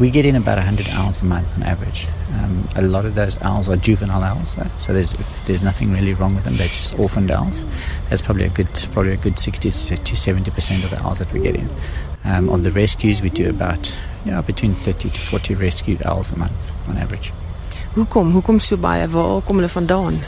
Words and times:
We 0.00 0.10
get 0.10 0.24
in 0.24 0.36
about 0.36 0.58
100 0.58 0.88
owls 0.90 1.22
a 1.22 1.24
month 1.24 1.54
on 1.56 1.62
average. 1.62 2.08
Um, 2.34 2.66
a 2.76 2.82
lot 2.82 3.04
of 3.04 3.14
those 3.14 3.40
owls 3.42 3.68
are 3.68 3.76
juvenile 3.76 4.22
owls, 4.22 4.54
though, 4.54 4.70
so 4.78 4.92
there's 4.92 5.12
there's 5.46 5.62
nothing 5.62 5.92
really 5.92 6.14
wrong 6.14 6.34
with 6.34 6.44
them. 6.44 6.56
They're 6.56 6.68
just 6.68 6.98
orphaned 6.98 7.30
owls. 7.30 7.64
That's 8.08 8.22
probably 8.22 8.44
a 8.44 8.48
good 8.48 8.68
probably 8.92 9.12
a 9.12 9.16
good 9.16 9.38
60 9.38 9.70
to 9.70 10.16
70 10.16 10.50
percent 10.50 10.84
of 10.84 10.90
the 10.90 11.00
owls 11.02 11.18
that 11.18 11.32
we 11.32 11.40
get 11.40 11.54
in. 11.56 11.68
Um, 12.24 12.48
of 12.48 12.62
the 12.62 12.72
rescues, 12.72 13.20
we 13.20 13.30
do 13.30 13.50
about 13.50 13.96
yeah 14.24 14.40
between 14.40 14.74
30 14.74 15.10
to 15.10 15.20
40 15.20 15.54
rescued 15.54 16.02
owls 16.06 16.32
a 16.32 16.38
month 16.38 16.72
on 16.88 16.96
average. 16.96 17.32
Hoekom? 17.94 18.32
Hoekom 18.32 18.60
so 18.60 18.76
baie? 18.76 19.06
Waar 19.08 19.42
kom 19.42 19.56
hulle 19.56 19.68
vandaan? 19.68 20.22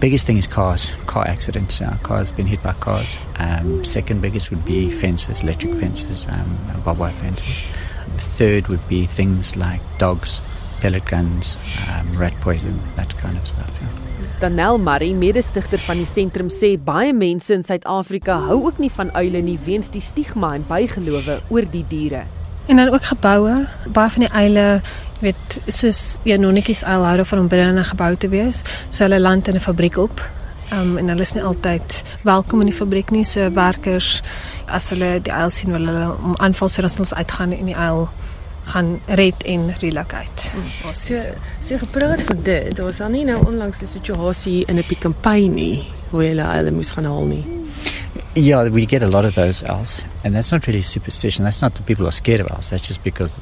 Biggest 0.00 0.26
thing 0.26 0.36
is 0.36 0.46
cars, 0.46 0.94
car 1.06 1.26
accidents. 1.26 1.80
Uh, 1.80 1.98
cars 2.04 2.30
been 2.30 2.46
hit 2.46 2.62
by 2.62 2.72
cars. 2.74 3.18
Um, 3.40 3.84
second 3.84 4.22
biggest 4.22 4.50
would 4.50 4.64
be 4.64 4.92
fences, 4.92 5.42
electric 5.42 5.74
fences, 5.74 6.28
um, 6.28 6.56
barbed 6.84 7.00
wire 7.00 7.12
fences. 7.12 7.64
Third 8.16 8.68
would 8.68 8.86
be 8.88 9.06
things 9.06 9.56
like 9.56 9.80
dogs, 9.98 10.40
pellet 10.80 11.04
guns, 11.04 11.58
um, 11.88 12.16
rat 12.16 12.32
poison, 12.40 12.78
that 12.94 13.16
kind 13.18 13.36
of 13.36 13.48
stuff. 13.48 13.76
Yeah. 13.82 13.88
Danel 14.38 14.78
Murray, 14.78 15.14
mede-stigter 15.14 15.82
van 15.82 15.98
die 15.98 16.06
sentrum 16.06 16.46
sê 16.46 16.76
baie 16.78 17.10
mense 17.12 17.50
in 17.50 17.66
Suid-Afrika 17.66 18.38
hou 18.46 18.60
ook 18.68 18.78
nie 18.78 18.92
van 18.94 19.10
uile 19.18 19.42
nie 19.42 19.58
weens 19.66 19.90
die 19.90 20.02
stigma 20.02 20.52
en 20.54 20.66
bygelowe 20.68 21.40
oor 21.50 21.66
die 21.72 21.82
diere. 21.90 22.22
En 22.68 22.76
dan 22.76 22.92
ook 22.92 23.04
geboue, 23.04 23.66
baie 23.88 24.10
van 24.10 24.24
die 24.26 24.32
uile, 24.32 24.64
jy 25.18 25.30
weet, 25.30 25.54
soos 25.72 26.18
jy 26.28 26.36
nonnetjies 26.36 26.82
uil 26.84 27.06
hou 27.08 27.24
van 27.30 27.40
om 27.40 27.48
binne 27.48 27.70
in 27.72 27.78
'n 27.78 27.84
gebou 27.84 28.16
te 28.16 28.28
wees, 28.28 28.62
so 28.90 29.04
hulle 29.04 29.20
land 29.20 29.48
in 29.48 29.54
'n 29.54 29.60
fabriek 29.60 29.96
op. 29.96 30.20
Um, 30.72 30.98
en 30.98 31.08
hulle 31.08 31.20
is 31.20 31.32
nie 31.32 31.42
altyd 31.42 32.02
welkom 32.22 32.60
in 32.60 32.66
die 32.66 32.76
fabriek 32.76 33.10
nie, 33.10 33.24
so 33.24 33.50
werkers 33.50 34.22
as 34.66 34.90
hulle 34.90 35.20
die 35.22 35.32
uil 35.32 35.50
sien 35.50 35.72
wil 35.72 35.86
hulle 35.86 36.16
om 36.22 36.36
aanval 36.36 36.68
sodat 36.68 36.98
ons 36.98 37.14
uitgaan 37.14 37.52
in 37.52 37.64
die 37.64 37.76
uil 37.76 38.08
gaan 38.62 39.00
red 39.06 39.42
en 39.42 39.72
relocate. 39.80 40.50
Hmm. 40.52 40.94
So, 40.94 41.14
so 41.60 41.78
gepraat 41.78 42.22
van 42.22 42.42
dit, 42.42 42.76
daar 42.76 42.84
was 42.84 42.96
dan 42.96 43.10
nie 43.10 43.24
nou 43.24 43.46
onlangs 43.46 43.80
'n 43.80 43.86
situasie 43.86 44.64
in 44.66 44.76
'n 44.76 44.84
Pick 44.86 45.08
n 45.08 45.14
Pay 45.20 45.46
nie 45.46 45.88
waar 46.10 46.22
hulle 46.22 46.42
hulle 46.42 46.70
moes 46.70 46.90
gaan 46.90 47.04
haal 47.04 47.24
nie. 47.24 47.57
Yeah, 48.34 48.68
we 48.68 48.86
get 48.86 49.02
a 49.02 49.08
lot 49.08 49.24
of 49.24 49.34
those 49.34 49.64
owls, 49.64 50.02
and 50.22 50.34
that's 50.34 50.52
not 50.52 50.66
really 50.66 50.82
superstition. 50.82 51.44
That's 51.44 51.60
not 51.60 51.74
that 51.74 51.86
people 51.86 52.06
are 52.06 52.12
scared 52.12 52.40
of 52.40 52.50
owls. 52.52 52.70
That's 52.70 52.86
just 52.86 53.02
because 53.02 53.32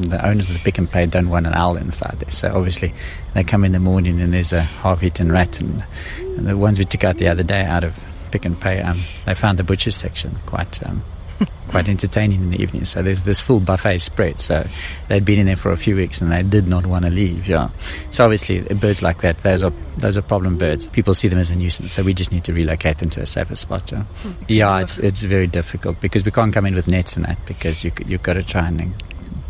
the 0.00 0.24
owners 0.26 0.48
of 0.48 0.54
the 0.54 0.60
pick 0.60 0.78
and 0.78 0.90
pay 0.90 1.06
don't 1.06 1.28
want 1.28 1.46
an 1.46 1.54
owl 1.54 1.76
inside 1.76 2.18
there. 2.20 2.30
So 2.30 2.52
obviously, 2.54 2.94
they 3.34 3.44
come 3.44 3.64
in 3.64 3.72
the 3.72 3.80
morning 3.80 4.20
and 4.20 4.32
there's 4.32 4.52
a 4.52 4.62
half-eaten 4.62 5.30
rat, 5.30 5.60
and, 5.60 5.84
and 6.18 6.48
the 6.48 6.56
ones 6.56 6.78
we 6.78 6.84
took 6.84 7.04
out 7.04 7.18
the 7.18 7.28
other 7.28 7.42
day 7.42 7.64
out 7.64 7.84
of 7.84 8.04
pick 8.30 8.44
and 8.44 8.60
pay, 8.60 8.80
um, 8.82 9.04
they 9.24 9.34
found 9.34 9.58
the 9.58 9.64
butcher's 9.64 9.96
section 9.96 10.36
quite 10.46 10.84
um, 10.86 11.02
quite 11.68 11.88
entertaining 11.88 12.40
in 12.40 12.50
the 12.50 12.62
evening. 12.62 12.84
So 12.84 13.02
there's 13.02 13.22
this 13.22 13.40
full 13.40 13.60
buffet 13.60 13.98
spread. 13.98 14.40
So 14.40 14.66
they'd 15.08 15.24
been 15.24 15.38
in 15.38 15.46
there 15.46 15.56
for 15.56 15.70
a 15.72 15.76
few 15.76 15.96
weeks 15.96 16.20
and 16.20 16.32
they 16.32 16.42
did 16.42 16.66
not 16.66 16.86
want 16.86 17.04
to 17.04 17.10
leave. 17.10 17.48
Yeah. 17.48 17.70
So 18.10 18.24
obviously 18.24 18.60
birds 18.74 19.02
like 19.02 19.20
that, 19.20 19.38
those 19.38 19.62
are 19.62 19.72
those 19.98 20.16
are 20.16 20.22
problem 20.22 20.58
birds. 20.58 20.88
People 20.88 21.14
see 21.14 21.28
them 21.28 21.38
as 21.38 21.50
a 21.50 21.56
nuisance. 21.56 21.92
So 21.92 22.02
we 22.02 22.14
just 22.14 22.32
need 22.32 22.44
to 22.44 22.52
relocate 22.52 22.98
them 22.98 23.10
to 23.10 23.22
a 23.22 23.26
safer 23.26 23.54
spot. 23.54 23.92
Yeah. 23.92 24.04
Yeah, 24.48 24.80
it's 24.80 24.98
it's 24.98 25.22
very 25.22 25.46
difficult 25.46 26.00
because 26.00 26.24
we 26.24 26.30
can't 26.30 26.52
come 26.52 26.66
in 26.66 26.74
with 26.74 26.88
nets 26.88 27.16
and 27.16 27.24
that 27.24 27.44
because 27.46 27.84
you 27.84 27.92
you've 28.06 28.22
got 28.22 28.34
to 28.34 28.42
try 28.42 28.66
and 28.66 28.94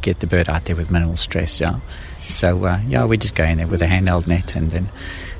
get 0.02 0.20
the 0.20 0.26
bird 0.26 0.48
out 0.48 0.64
there 0.64 0.76
with 0.76 0.90
minimal 0.90 1.16
stress. 1.16 1.60
Yeah. 1.60 1.80
So 2.26 2.64
uh, 2.64 2.80
yeah, 2.86 3.04
we 3.04 3.16
just 3.16 3.34
go 3.34 3.44
in 3.44 3.58
there 3.58 3.66
with 3.66 3.82
a 3.82 3.86
handheld 3.86 4.26
net 4.26 4.54
and 4.56 4.70
then 4.70 4.88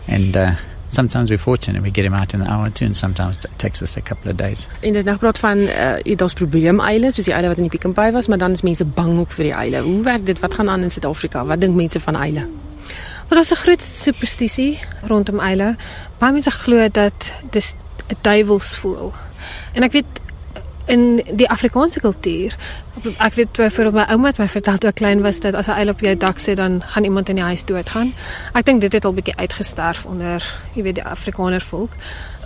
and. 0.07 0.37
Uh, 0.37 0.55
sometimes 0.99 1.31
we're 1.31 1.45
fortunate 1.51 1.83
we 1.83 1.91
get 1.91 2.05
him 2.05 2.15
out 2.21 2.35
in 2.35 2.41
an 2.41 2.49
hour 2.51 2.67
or 2.67 2.73
two 2.79 2.87
and 2.91 2.97
sometimes 2.97 3.37
it 3.37 3.59
takes 3.65 3.83
us 3.83 3.97
a 3.97 4.01
couple 4.01 4.31
of 4.31 4.37
days. 4.37 4.67
En 4.81 4.93
dit 4.93 5.05
nou 5.07 5.17
praat 5.23 5.39
van 5.39 5.59
uh 5.59 6.17
daar's 6.23 6.35
probleem 6.35 6.81
eile 6.81 7.13
soos 7.15 7.29
die 7.31 7.35
eile 7.35 7.51
wat 7.53 7.61
in 7.63 7.69
die 7.69 7.75
Pick 7.75 7.87
n 7.87 7.95
Pay 7.95 8.13
was, 8.17 8.29
maar 8.29 8.41
dan 8.43 8.57
is 8.59 8.65
mense 8.67 8.85
bang 8.85 9.19
ook 9.23 9.35
vir 9.37 9.51
die 9.51 9.55
eile. 9.55 9.83
Hoe 9.87 10.03
werk 10.03 10.27
dit? 10.27 10.41
Wat 10.43 10.55
gaan 10.59 10.69
aan 10.69 10.87
in 10.87 10.91
Suid-Afrika? 10.91 11.45
Wat 11.47 11.61
dink 11.61 11.79
mense 11.79 12.01
van 12.01 12.19
eile? 12.19 12.47
Maar 13.29 13.37
daar's 13.39 13.53
'n 13.55 13.63
groot 13.65 13.83
superstisie 13.83 14.79
rondom 15.03 15.39
eile. 15.39 15.77
Baie 16.19 16.33
mense 16.33 16.51
glo 16.51 16.89
dat 16.93 17.33
dis 17.51 17.75
'n 18.09 18.17
duiwelsvoël. 18.21 19.13
En 19.73 19.83
ek 19.83 19.93
weet 19.93 20.11
in 20.89 21.23
die 21.37 21.49
Afrikaanse 21.51 22.01
kultuur. 22.01 22.57
Ek 23.19 23.35
weet 23.37 23.53
byvoorbeeld 23.57 23.95
my 23.95 24.07
ouma 24.13 24.33
het 24.33 24.41
my 24.41 24.49
vertel 24.49 24.79
toe 24.81 24.91
ek 24.91 24.99
klein 25.01 25.23
was 25.23 25.41
dat 25.45 25.55
as 25.55 25.69
'n 25.69 25.77
uil 25.81 25.89
op 25.89 26.01
jou 26.01 26.17
dak 26.17 26.39
sit 26.39 26.57
dan 26.57 26.83
gaan 26.83 27.05
iemand 27.05 27.29
in 27.29 27.37
die 27.37 27.45
huis 27.45 27.65
doodgaan. 27.65 28.15
Ek 28.53 28.65
dink 28.65 28.81
dit 28.81 28.93
het 28.93 29.05
al 29.05 29.13
bietjie 29.13 29.37
uitgesterf 29.37 30.05
onder, 30.05 30.43
jy 30.75 30.83
weet, 30.83 30.95
die 30.95 31.05
Afrikaner 31.05 31.61
volk. 31.61 31.93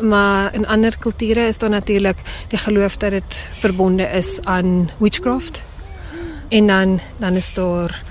Maar 0.00 0.54
in 0.54 0.66
ander 0.66 0.98
kulture 0.98 1.46
is 1.46 1.58
daar 1.58 1.70
natuurlik 1.70 2.18
die 2.48 2.58
geloof 2.58 2.96
dat 2.96 3.10
dit 3.10 3.48
verbonde 3.60 4.04
is 4.04 4.40
aan 4.44 4.90
witchcraft. 4.98 5.62
En 6.48 6.66
dan 6.66 7.00
dan 7.18 7.34
is 7.34 7.52
daar 7.52 8.02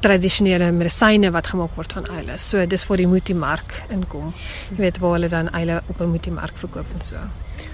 tradisionele 0.00 0.70
medisyne 0.72 1.30
wat 1.34 1.46
gemaak 1.46 1.74
word 1.76 1.92
van 1.92 2.08
eile. 2.18 2.38
So 2.38 2.66
dis 2.66 2.84
vir 2.84 2.96
die 2.96 3.06
multimark 3.06 3.74
inkom. 3.90 4.32
Jy 4.70 4.80
weet 4.82 4.98
waar 5.02 5.18
hulle 5.18 5.28
dan 5.28 5.48
eile 5.52 5.82
op 5.88 6.00
'n 6.00 6.10
multimark 6.10 6.56
verkoop 6.56 6.86
en 6.94 7.00
so. 7.00 7.16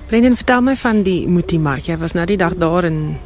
Brendan, 0.07 0.37
vertel 0.37 0.61
my 0.61 0.77
van 0.77 1.03
die 1.03 1.29
Mutimark. 1.29 1.87
Jy 1.87 1.97
was 1.97 2.13
nou 2.13 2.27
die 2.27 2.37
dag 2.37 2.55
daar 2.61 2.85
in 2.85 3.19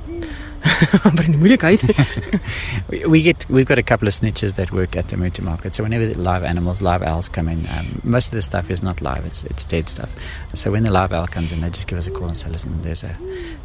we, 2.89 3.05
we 3.07 3.23
get 3.23 3.49
we've 3.49 3.67
got 3.67 3.79
a 3.79 3.83
couple 3.83 4.09
of 4.09 4.15
snitches 4.15 4.57
that 4.57 4.73
work 4.73 4.97
at 4.97 5.09
the 5.09 5.17
Muti 5.17 5.43
market. 5.43 5.75
So 5.75 5.83
whenever 5.83 6.07
live 6.15 6.45
animals, 6.45 6.83
live 6.83 7.03
owls 7.03 7.29
come 7.29 7.49
in, 7.49 7.67
um, 7.69 8.01
most 8.05 8.27
of 8.27 8.33
the 8.33 8.43
stuff 8.43 8.71
is 8.71 8.83
not 8.83 9.01
live; 9.01 9.25
it's 9.27 9.45
it's 9.45 9.65
dead 9.65 9.89
stuff. 9.89 10.11
So 10.55 10.71
when 10.71 10.83
the 10.83 10.91
live 10.91 11.13
owl 11.13 11.27
comes 11.27 11.53
in, 11.53 11.61
they 11.61 11.71
just 11.71 11.87
give 11.87 11.99
us 11.99 12.07
a 12.07 12.11
call 12.11 12.29
and 12.29 12.37
say, 12.37 12.49
"Listen, 12.49 12.83
there's 12.83 13.05
a 13.05 13.17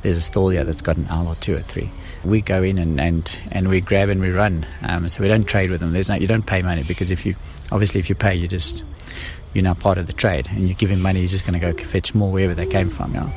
there's 0.02 0.18
a 0.18 0.22
stall 0.22 0.50
here 0.50 0.64
that's 0.64 0.82
got 0.82 0.98
an 0.98 1.08
owl 1.09 1.28
or 1.28 1.36
two 1.36 1.56
or 1.56 1.62
three. 1.62 1.90
We 2.24 2.42
go 2.42 2.64
in 2.64 2.78
and 2.78 3.00
and, 3.00 3.40
and 3.52 3.70
we 3.70 3.82
grab 3.82 4.09
and 4.09 4.22
we 4.22 4.30
run. 4.30 4.66
Um, 4.82 5.09
so 5.09 5.22
we 5.22 5.28
don't 5.28 5.46
trade 5.46 5.72
with 5.72 5.80
them. 5.80 5.94
There's 5.94 6.09
no 6.09 6.16
you 6.16 6.28
don't 6.28 6.46
pay 6.46 6.62
money 6.62 6.84
because 6.84 7.12
if 7.12 7.26
you 7.26 7.36
obviously 7.72 8.00
if 8.00 8.09
you 8.09 8.16
pay, 8.16 8.36
you 8.36 8.48
just 8.48 8.84
you're 9.53 9.64
now 9.64 9.74
part 9.74 9.98
of 9.98 10.08
the 10.08 10.14
trade 10.14 10.48
and 10.50 10.68
you 10.68 10.74
give 10.74 10.90
him 10.90 11.02
money, 11.02 11.20
he's 11.20 11.32
just 11.32 11.46
going 11.46 11.59
to 11.59 11.72
go 11.72 11.84
fetch 11.84 12.16
more 12.16 12.32
wherever 12.32 12.53
they 12.53 12.66
came 12.66 12.90
from. 12.90 13.14
Yeah. 13.14 13.30